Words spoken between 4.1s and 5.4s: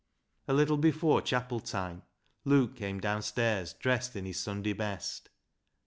in his Sunday best.